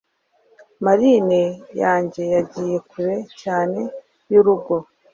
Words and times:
marine 0.85 1.41
yanjye 1.81 2.21
yagiye 2.33 2.77
kure 2.89 3.17
cyane 3.41 3.79
y'urugo 4.31 4.75